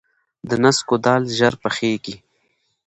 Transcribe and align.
د 0.49 0.51
نسکو 0.63 0.95
دال 1.05 1.23
ژر 1.37 1.53
پخیږي. 1.63 2.15